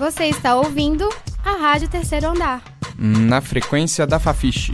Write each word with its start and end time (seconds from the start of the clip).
Você 0.00 0.24
está 0.24 0.56
ouvindo 0.56 1.06
a 1.44 1.58
Rádio 1.58 1.86
Terceiro 1.86 2.28
Andar. 2.28 2.64
Na 2.96 3.42
frequência 3.42 4.06
da 4.06 4.18
Fafiche. 4.18 4.72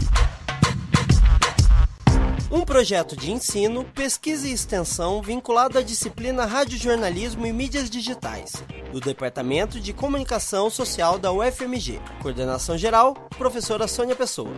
Um 2.49 2.61
projeto 2.61 3.13
de 3.13 3.29
ensino, 3.29 3.83
pesquisa 3.83 4.47
e 4.47 4.53
extensão 4.53 5.21
vinculado 5.21 5.77
à 5.77 5.81
disciplina 5.81 6.45
Radiojornalismo 6.45 7.45
e 7.45 7.51
Mídias 7.51 7.89
Digitais, 7.89 8.53
do 8.93 9.01
Departamento 9.01 9.81
de 9.81 9.91
Comunicação 9.91 10.69
Social 10.69 11.19
da 11.19 11.29
UFMG. 11.29 11.99
Coordenação 12.21 12.77
geral, 12.77 13.13
professora 13.37 13.85
Sônia 13.85 14.15
Pessoa. 14.15 14.53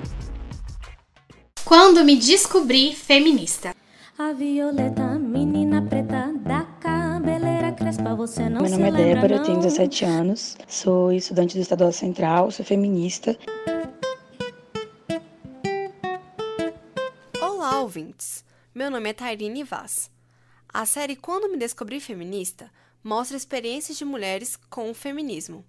Quando 1.66 2.06
me 2.06 2.16
descobri 2.16 2.94
feminista. 2.94 3.76
A 4.20 4.34
violeta, 4.34 5.09
você 8.30 8.48
não 8.48 8.62
Meu 8.62 8.70
se 8.70 8.78
nome 8.78 8.90
é 8.90 8.92
Débora, 8.92 9.38
não? 9.38 9.44
tenho 9.44 9.60
17 9.60 10.06
anos, 10.06 10.56
sou 10.68 11.12
estudante 11.12 11.58
do 11.58 11.62
Estadual 11.62 11.92
Central, 11.92 12.52
sou 12.52 12.64
feminista. 12.64 13.36
Olá, 17.42 17.82
ouvintes! 17.82 18.46
Meu 18.74 18.92
nome 18.92 19.10
é 19.10 19.14
Tairine 19.14 19.64
Vaz. 19.64 20.12
A 20.72 20.86
série 20.86 21.16
Quando 21.16 21.50
Me 21.50 21.58
Descobri 21.58 22.00
Feminista 22.00 22.72
mostra 23.04 23.36
experiências 23.36 23.98
de 23.98 24.06
mulheres 24.06 24.56
com 24.70 24.92
o 24.92 24.94
feminismo. 24.94 25.66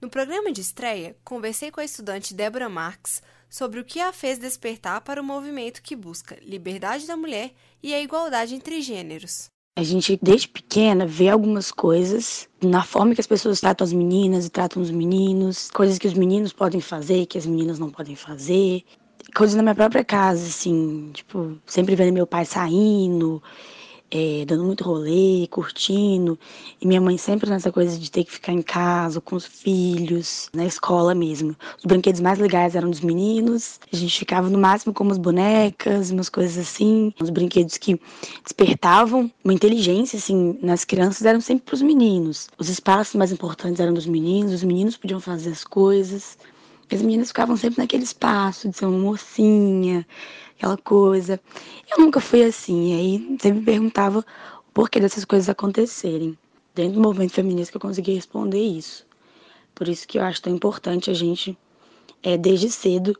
No 0.00 0.08
programa 0.08 0.52
de 0.52 0.60
estreia, 0.60 1.16
conversei 1.24 1.72
com 1.72 1.80
a 1.80 1.84
estudante 1.84 2.34
Débora 2.34 2.68
Marques 2.68 3.20
sobre 3.50 3.80
o 3.80 3.84
que 3.84 3.98
a 3.98 4.12
fez 4.12 4.38
despertar 4.38 5.00
para 5.00 5.20
o 5.20 5.24
movimento 5.24 5.82
que 5.82 5.96
busca 5.96 6.38
liberdade 6.40 7.04
da 7.04 7.16
mulher 7.16 7.52
e 7.82 7.92
a 7.92 8.00
igualdade 8.00 8.54
entre 8.54 8.80
gêneros. 8.80 9.50
A 9.78 9.82
gente, 9.82 10.18
desde 10.22 10.48
pequena, 10.48 11.06
vê 11.06 11.28
algumas 11.28 11.70
coisas 11.70 12.48
na 12.62 12.82
forma 12.82 13.14
que 13.14 13.20
as 13.20 13.26
pessoas 13.26 13.60
tratam 13.60 13.84
as 13.84 13.92
meninas 13.92 14.46
e 14.46 14.50
tratam 14.50 14.80
os 14.80 14.90
meninos, 14.90 15.70
coisas 15.70 15.98
que 15.98 16.06
os 16.06 16.14
meninos 16.14 16.50
podem 16.50 16.80
fazer, 16.80 17.26
que 17.26 17.36
as 17.36 17.44
meninas 17.44 17.78
não 17.78 17.90
podem 17.90 18.16
fazer. 18.16 18.82
Coisas 19.34 19.54
na 19.54 19.62
minha 19.62 19.74
própria 19.74 20.02
casa, 20.02 20.46
assim, 20.46 21.10
tipo, 21.12 21.58
sempre 21.66 21.94
vendo 21.94 22.14
meu 22.14 22.26
pai 22.26 22.46
saindo, 22.46 23.42
é, 24.10 24.44
dando 24.46 24.64
muito 24.64 24.84
rolê, 24.84 25.46
curtindo. 25.50 26.38
E 26.80 26.86
minha 26.86 27.00
mãe 27.00 27.18
sempre 27.18 27.48
nessa 27.50 27.72
coisa 27.72 27.98
de 27.98 28.10
ter 28.10 28.24
que 28.24 28.32
ficar 28.32 28.52
em 28.52 28.62
casa 28.62 29.20
com 29.20 29.36
os 29.36 29.44
filhos, 29.44 30.48
na 30.54 30.64
escola 30.64 31.14
mesmo. 31.14 31.56
Os 31.78 31.84
brinquedos 31.84 32.20
mais 32.20 32.38
legais 32.38 32.74
eram 32.74 32.90
dos 32.90 33.00
meninos. 33.00 33.80
A 33.92 33.96
gente 33.96 34.18
ficava 34.18 34.48
no 34.48 34.58
máximo 34.58 34.92
com 34.94 35.04
umas 35.04 35.18
bonecas, 35.18 36.10
umas 36.10 36.28
coisas 36.28 36.56
assim. 36.56 37.12
Os 37.20 37.30
brinquedos 37.30 37.76
que 37.78 38.00
despertavam 38.42 39.30
uma 39.42 39.54
inteligência, 39.54 40.16
assim, 40.16 40.58
nas 40.62 40.84
crianças 40.84 41.24
eram 41.24 41.40
sempre 41.40 41.64
para 41.64 41.74
os 41.74 41.82
meninos. 41.82 42.48
Os 42.58 42.68
espaços 42.68 43.14
mais 43.14 43.32
importantes 43.32 43.80
eram 43.80 43.92
dos 43.92 44.06
meninos, 44.06 44.52
os 44.52 44.64
meninos 44.64 44.96
podiam 44.96 45.20
fazer 45.20 45.50
as 45.50 45.64
coisas. 45.64 46.38
As 46.92 47.02
meninas 47.02 47.28
ficavam 47.28 47.56
sempre 47.56 47.78
naquele 47.78 48.04
espaço 48.04 48.68
de 48.68 48.76
ser 48.76 48.86
uma 48.86 48.98
mocinha, 48.98 50.06
aquela 50.56 50.76
coisa. 50.76 51.40
Eu 51.90 51.98
nunca 51.98 52.20
fui 52.20 52.42
assim, 52.42 52.92
e 52.92 52.98
aí 52.98 53.38
sempre 53.40 53.60
me 53.60 53.64
perguntava 53.64 54.20
o 54.20 54.72
porquê 54.72 54.98
dessas 54.98 55.24
coisas 55.24 55.48
acontecerem. 55.48 56.36
Dentro 56.74 56.94
do 56.94 57.00
movimento 57.00 57.32
feminista 57.32 57.70
que 57.72 57.76
eu 57.76 57.80
consegui 57.80 58.14
responder 58.14 58.60
isso. 58.60 59.06
Por 59.74 59.88
isso 59.88 60.06
que 60.06 60.18
eu 60.18 60.22
acho 60.22 60.42
tão 60.42 60.54
importante 60.54 61.10
a 61.10 61.14
gente, 61.14 61.56
é, 62.22 62.36
desde 62.36 62.70
cedo, 62.70 63.18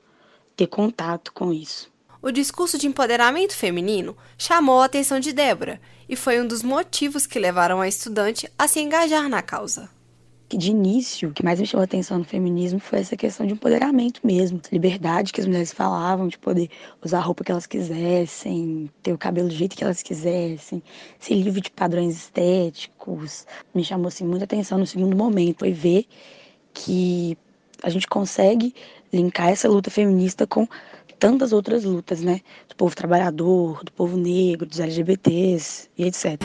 ter 0.57 0.67
contato 0.67 1.33
com 1.33 1.53
isso. 1.53 1.91
O 2.21 2.31
discurso 2.31 2.77
de 2.77 2.87
empoderamento 2.87 3.55
feminino 3.55 4.17
chamou 4.37 4.81
a 4.81 4.87
atenção 4.87 5.21
de 5.21 5.33
Débora 5.33 5.81
e 6.09 6.17
foi 6.17 6.41
um 6.41 6.47
dos 6.47 6.63
motivos 6.63 7.27
que 7.27 7.39
levaram 7.39 7.81
a 7.81 7.89
estudante 7.89 8.51
a 8.59 8.67
se 8.67 8.81
engajar 8.81 9.29
na 9.29 9.43
causa. 9.43 9.89
Que 10.49 10.57
de 10.57 10.71
início, 10.71 11.31
o 11.31 11.33
que 11.33 11.45
mais 11.45 11.59
me 11.59 11.67
chamou 11.67 11.83
a 11.83 11.85
atenção 11.85 12.19
no 12.19 12.25
feminismo 12.25 12.79
foi 12.79 13.01
essa 13.01 13.17
questão 13.17 13.47
de 13.47 13.53
empoderamento 13.53 14.21
mesmo, 14.25 14.61
liberdade 14.71 15.33
que 15.33 15.41
as 15.41 15.47
mulheres 15.47 15.73
falavam, 15.73 16.29
de 16.29 16.39
poder 16.39 16.71
usar 17.05 17.19
a 17.19 17.23
roupa 17.23 17.43
que 17.43 17.51
elas 17.51 17.67
quisessem, 17.67 18.91
ter 19.03 19.13
o 19.13 19.19
cabelo 19.19 19.49
do 19.49 19.55
jeito 19.55 19.77
que 19.77 19.83
elas 19.83 20.03
quisessem, 20.03 20.83
ser 21.19 21.35
livre 21.35 21.61
de 21.61 21.71
padrões 21.71 22.15
estéticos. 22.17 23.47
Me 23.75 23.85
chamou 23.85 24.09
assim 24.09 24.25
muita 24.25 24.45
atenção 24.45 24.79
no 24.79 24.87
segundo 24.87 25.17
momento, 25.17 25.61
foi 25.61 25.73
ver 25.73 26.07
que 26.73 27.37
a 27.83 27.91
gente 27.91 28.07
consegue 28.07 28.75
linkar 29.13 29.49
essa 29.49 29.69
luta 29.69 29.91
feminista 29.91 30.47
com 30.47 30.67
tantas 31.19 31.53
outras 31.53 31.85
lutas, 31.85 32.21
né? 32.21 32.41
Do 32.69 32.77
povo 32.77 32.95
trabalhador, 32.95 33.83
do 33.83 33.93
povo 33.93 34.17
negro, 34.17 34.67
dos 34.67 34.81
LGBTs 34.81 35.89
e 35.97 36.05
etc. 36.05 36.39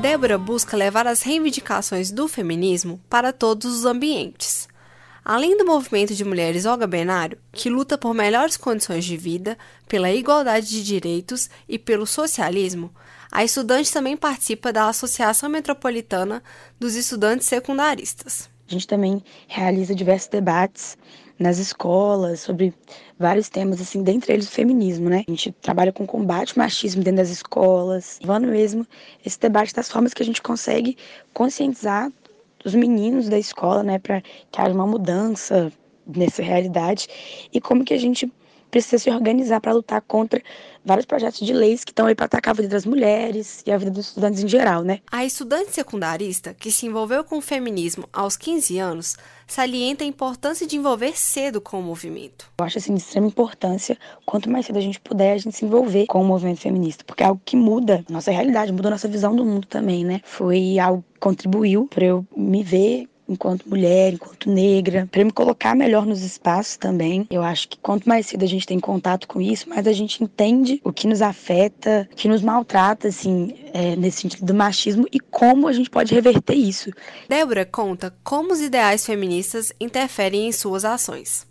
Débora 0.00 0.38
busca 0.38 0.78
levar 0.78 1.06
as 1.06 1.20
reivindicações 1.20 2.10
do 2.10 2.26
feminismo 2.26 2.98
para 3.10 3.34
todos 3.34 3.70
os 3.70 3.84
ambientes. 3.84 4.66
Além 5.22 5.58
do 5.58 5.66
movimento 5.66 6.14
de 6.14 6.24
mulheres 6.24 6.64
Olga 6.64 6.86
Benário, 6.86 7.36
que 7.52 7.68
luta 7.68 7.98
por 7.98 8.14
melhores 8.14 8.56
condições 8.56 9.04
de 9.04 9.14
vida, 9.18 9.58
pela 9.86 10.10
igualdade 10.10 10.68
de 10.68 10.82
direitos 10.82 11.50
e 11.68 11.78
pelo 11.78 12.06
socialismo, 12.06 12.90
a 13.30 13.44
estudante 13.44 13.92
também 13.92 14.16
participa 14.16 14.72
da 14.72 14.88
Associação 14.88 15.50
Metropolitana 15.50 16.42
dos 16.78 16.96
Estudantes 16.96 17.46
Secundaristas. 17.46 18.49
A 18.70 18.72
gente 18.72 18.86
também 18.86 19.20
realiza 19.48 19.96
diversos 19.96 20.28
debates 20.28 20.96
nas 21.36 21.58
escolas 21.58 22.38
sobre 22.38 22.72
vários 23.18 23.48
temas, 23.48 23.80
assim, 23.80 24.04
dentre 24.04 24.32
eles 24.32 24.46
o 24.46 24.50
feminismo, 24.50 25.08
né? 25.08 25.24
A 25.26 25.30
gente 25.30 25.50
trabalha 25.60 25.92
com 25.92 26.06
combate 26.06 26.52
ao 26.52 26.64
machismo 26.64 27.02
dentro 27.02 27.16
das 27.16 27.30
escolas, 27.30 28.20
levando 28.22 28.46
mesmo 28.46 28.86
esse 29.26 29.40
debate 29.40 29.74
das 29.74 29.90
formas 29.90 30.14
que 30.14 30.22
a 30.22 30.26
gente 30.26 30.40
consegue 30.40 30.96
conscientizar 31.34 32.12
os 32.64 32.74
meninos 32.74 33.28
da 33.28 33.38
escola, 33.38 33.82
né, 33.82 33.98
para 33.98 34.20
que 34.20 34.60
haja 34.60 34.72
uma 34.72 34.86
mudança 34.86 35.72
nessa 36.06 36.42
realidade 36.42 37.08
e 37.52 37.60
como 37.60 37.84
que 37.84 37.94
a 37.94 37.98
gente 37.98 38.30
precisa 38.70 38.98
se 38.98 39.10
organizar 39.10 39.60
para 39.60 39.72
lutar 39.72 40.00
contra 40.02 40.42
vários 40.84 41.04
projetos 41.04 41.40
de 41.40 41.52
leis 41.52 41.84
que 41.84 41.92
estão 41.92 42.06
aí 42.06 42.14
para 42.14 42.26
atacar 42.26 42.52
a 42.52 42.56
vida 42.56 42.68
das 42.68 42.86
mulheres 42.86 43.62
e 43.66 43.72
a 43.72 43.76
vida 43.76 43.90
dos 43.90 44.08
estudantes 44.08 44.42
em 44.42 44.48
geral, 44.48 44.82
né? 44.82 45.00
A 45.10 45.24
estudante 45.24 45.72
secundarista, 45.72 46.54
que 46.54 46.70
se 46.70 46.86
envolveu 46.86 47.22
com 47.24 47.38
o 47.38 47.42
feminismo 47.42 48.08
aos 48.12 48.36
15 48.36 48.78
anos, 48.78 49.16
salienta 49.46 50.04
a 50.04 50.06
importância 50.06 50.66
de 50.66 50.76
envolver 50.76 51.18
cedo 51.18 51.60
com 51.60 51.80
o 51.80 51.82
movimento. 51.82 52.50
Eu 52.58 52.64
acho 52.64 52.78
assim 52.78 52.94
de 52.94 53.00
extrema 53.00 53.26
importância, 53.26 53.98
quanto 54.24 54.48
mais 54.48 54.66
cedo 54.66 54.78
a 54.78 54.82
gente 54.82 55.00
puder, 55.00 55.32
a 55.32 55.38
gente 55.38 55.56
se 55.56 55.64
envolver 55.64 56.06
com 56.06 56.22
o 56.22 56.24
movimento 56.24 56.60
feminista, 56.60 57.04
porque 57.04 57.22
é 57.22 57.26
algo 57.26 57.40
que 57.44 57.56
muda 57.56 58.04
a 58.08 58.12
nossa 58.12 58.30
realidade, 58.30 58.72
muda 58.72 58.88
a 58.88 58.92
nossa 58.92 59.08
visão 59.08 59.34
do 59.34 59.44
mundo 59.44 59.66
também, 59.66 60.04
né? 60.04 60.20
Foi 60.24 60.78
algo 60.78 61.04
que 61.12 61.20
contribuiu 61.20 61.86
para 61.86 62.04
eu 62.04 62.26
me 62.36 62.62
ver 62.62 63.08
enquanto 63.30 63.68
mulher, 63.68 64.14
enquanto 64.14 64.50
negra, 64.50 65.08
para 65.10 65.24
me 65.24 65.32
colocar 65.32 65.74
melhor 65.74 66.04
nos 66.04 66.22
espaços 66.22 66.76
também. 66.76 67.26
Eu 67.30 67.42
acho 67.42 67.68
que 67.68 67.78
quanto 67.78 68.08
mais 68.08 68.26
cedo 68.26 68.44
a 68.44 68.48
gente 68.48 68.66
tem 68.66 68.80
contato 68.80 69.28
com 69.28 69.40
isso, 69.40 69.68
mais 69.68 69.86
a 69.86 69.92
gente 69.92 70.22
entende 70.22 70.80
o 70.84 70.92
que 70.92 71.06
nos 71.06 71.22
afeta, 71.22 72.08
o 72.12 72.16
que 72.16 72.28
nos 72.28 72.42
maltrata, 72.42 73.08
assim, 73.08 73.54
é, 73.72 73.96
nesse 73.96 74.22
sentido 74.22 74.44
do 74.44 74.54
machismo 74.54 75.06
e 75.12 75.20
como 75.20 75.68
a 75.68 75.72
gente 75.72 75.88
pode 75.88 76.14
reverter 76.14 76.54
isso. 76.54 76.90
Débora 77.28 77.64
conta 77.64 78.14
como 78.24 78.52
os 78.52 78.60
ideais 78.60 79.06
feministas 79.06 79.72
interferem 79.80 80.48
em 80.48 80.52
suas 80.52 80.84
ações. 80.84 81.49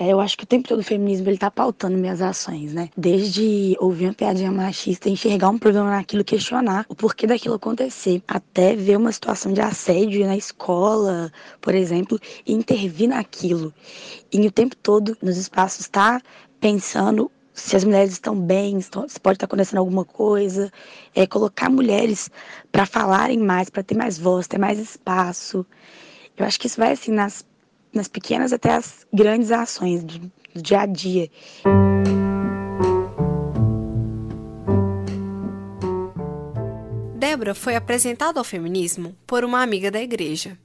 É, 0.00 0.08
eu 0.08 0.18
acho 0.18 0.34
que 0.38 0.44
o 0.44 0.46
tempo 0.46 0.66
todo 0.66 0.80
o 0.80 0.82
feminismo 0.82 1.28
ele 1.28 1.36
tá 1.36 1.50
pautando 1.50 1.98
minhas 1.98 2.22
ações, 2.22 2.72
né? 2.72 2.88
Desde 2.96 3.76
ouvir 3.78 4.06
uma 4.06 4.14
piadinha 4.14 4.50
machista, 4.50 5.10
enxergar 5.10 5.50
um 5.50 5.58
problema 5.58 5.90
naquilo, 5.90 6.24
questionar 6.24 6.86
o 6.88 6.94
porquê 6.94 7.26
daquilo 7.26 7.56
acontecer, 7.56 8.22
até 8.26 8.74
ver 8.74 8.96
uma 8.96 9.12
situação 9.12 9.52
de 9.52 9.60
assédio 9.60 10.26
na 10.26 10.38
escola, 10.38 11.30
por 11.60 11.74
exemplo, 11.74 12.18
e 12.46 12.54
intervir 12.54 13.10
naquilo. 13.10 13.74
E 14.32 14.40
o 14.46 14.50
tempo 14.50 14.74
todo 14.74 15.14
nos 15.20 15.36
espaços 15.36 15.86
tá 15.86 16.22
pensando 16.58 17.30
se 17.52 17.76
as 17.76 17.84
mulheres 17.84 18.12
estão 18.12 18.34
bem, 18.34 18.80
se 18.80 18.90
pode 19.20 19.36
estar 19.36 19.44
acontecendo 19.44 19.80
alguma 19.80 20.06
coisa, 20.06 20.72
é 21.14 21.26
colocar 21.26 21.68
mulheres 21.68 22.30
para 22.72 22.86
falarem 22.86 23.38
mais, 23.38 23.68
para 23.68 23.82
ter 23.82 23.98
mais 23.98 24.18
voz, 24.18 24.48
ter 24.48 24.56
mais 24.56 24.78
espaço. 24.78 25.66
Eu 26.38 26.46
acho 26.46 26.58
que 26.58 26.68
isso 26.68 26.78
vai 26.78 26.92
assim 26.92 27.12
nas 27.12 27.44
nas 27.92 28.08
pequenas 28.08 28.52
até 28.52 28.74
as 28.74 29.06
grandes 29.12 29.50
ações 29.50 30.02
do, 30.04 30.18
do 30.54 30.62
dia 30.62 30.80
a 30.80 30.86
dia. 30.86 31.30
Débora 37.16 37.54
foi 37.54 37.76
apresentada 37.76 38.40
ao 38.40 38.44
feminismo 38.44 39.14
por 39.26 39.44
uma 39.44 39.62
amiga 39.62 39.90
da 39.90 40.00
igreja. 40.00 40.58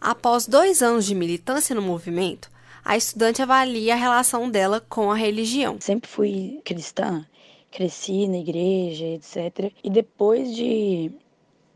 Após 0.00 0.46
dois 0.46 0.82
anos 0.82 1.06
de 1.06 1.14
militância 1.14 1.74
no 1.74 1.80
movimento, 1.80 2.50
a 2.84 2.96
estudante 2.96 3.40
avalia 3.40 3.94
a 3.94 3.96
relação 3.96 4.50
dela 4.50 4.80
com 4.80 5.12
a 5.12 5.14
religião. 5.14 5.76
Sempre 5.80 6.10
fui 6.10 6.60
cristã, 6.64 7.24
cresci 7.70 8.26
na 8.26 8.38
igreja, 8.38 9.06
etc. 9.06 9.72
E 9.82 9.88
depois 9.88 10.54
de, 10.54 11.12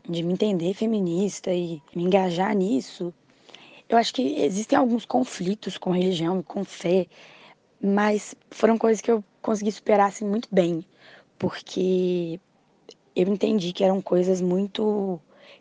de 0.07 0.21
me 0.23 0.33
entender 0.33 0.73
feminista 0.73 1.53
e 1.53 1.81
me 1.95 2.03
engajar 2.03 2.53
nisso, 2.53 3.13
eu 3.89 3.97
acho 3.97 4.13
que 4.13 4.41
existem 4.41 4.77
alguns 4.77 5.05
conflitos 5.05 5.77
com 5.77 5.91
religião 5.91 6.39
e 6.39 6.43
com 6.43 6.63
fé, 6.63 7.07
mas 7.81 8.35
foram 8.51 8.77
coisas 8.77 9.01
que 9.01 9.11
eu 9.11 9.23
consegui 9.41 9.71
superar 9.71 10.09
assim, 10.09 10.25
muito 10.25 10.49
bem, 10.51 10.85
porque 11.37 12.39
eu 13.15 13.27
entendi 13.27 13.71
que 13.71 13.83
eram 13.83 14.01
coisas 14.01 14.41
muito 14.41 15.19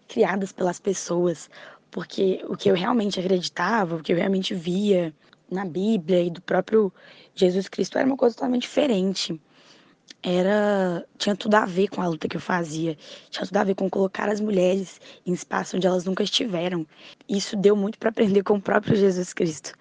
criadas 0.09 0.53
pelas 0.53 0.81
pessoas, 0.81 1.49
porque 1.91 2.45
o 2.49 2.57
que 2.57 2.69
eu 2.69 2.75
realmente 2.75 3.21
acreditava, 3.21 3.97
o 3.97 4.03
que 4.03 4.13
eu 4.13 4.17
realmente 4.17 4.55
via 4.55 5.15
na 5.51 5.65
Bíblia 5.65 6.23
e 6.23 6.31
do 6.31 6.43
próprio 6.43 6.93
Jesus 7.35 7.69
Cristo 7.69 7.99
era 7.99 8.07
uma 8.07 8.17
coisa 8.17 8.35
totalmente 8.35 8.63
diferente. 8.63 9.41
Era 10.23 11.07
tinha 11.19 11.37
tudo 11.37 11.55
a 11.55 11.65
ver 11.65 11.89
com 11.89 12.03
a 12.03 12.09
luta 12.09 12.29
que 12.29 12.37
eu 12.37 12.41
fazia, 12.41 12.97
tinha 13.31 13.47
tudo 13.47 13.57
a 13.57 13.65
ver 13.65 13.75
com 13.75 13.89
colocar 13.89 14.29
as 14.29 14.41
mulheres 14.41 15.01
em 15.25 15.33
espaço 15.33 15.77
onde 15.77 15.87
elas 15.87 16.05
nunca 16.05 16.23
estiveram. 16.25 16.87
Isso 17.29 17.57
deu 17.57 17.77
muito 17.77 17.99
para 17.99 18.11
aprender 18.11 18.43
com 18.43 18.55
o 18.55 18.61
próprio 18.61 18.97
Jesus 18.97 19.33
Cristo. 19.33 19.73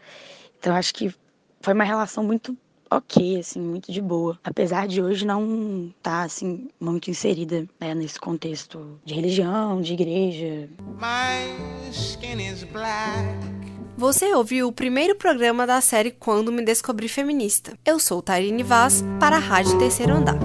Então 0.59 0.75
acho 0.75 0.93
que 0.93 1.13
foi 1.61 1.73
uma 1.73 1.83
relação 1.83 2.23
muito 2.23 2.55
ok, 2.89 3.39
assim, 3.39 3.59
muito 3.59 3.91
de 3.91 4.01
boa. 4.01 4.39
Apesar 4.43 4.87
de 4.87 5.01
hoje 5.01 5.25
não 5.25 5.91
estar, 5.97 6.19
tá, 6.19 6.23
assim, 6.23 6.69
muito 6.79 7.09
inserida 7.09 7.67
né, 7.79 7.93
nesse 7.93 8.19
contexto 8.19 8.99
de 9.03 9.13
religião, 9.13 9.81
de 9.81 9.93
igreja. 9.93 10.69
My 10.99 11.91
skin 11.91 12.39
is 12.39 12.63
black. 12.63 13.54
Você 13.97 14.33
ouviu 14.33 14.67
o 14.67 14.73
primeiro 14.73 15.15
programa 15.15 15.65
da 15.65 15.79
série 15.79 16.11
Quando 16.11 16.51
Me 16.51 16.61
Descobri 16.61 17.07
Feminista. 17.07 17.77
Eu 17.85 17.97
sou 17.97 18.21
Tarine 18.21 18.61
Vaz, 18.61 19.01
para 19.21 19.37
a 19.37 19.39
Rádio 19.39 19.79
Terceiro 19.79 20.13
Andar. 20.13 20.37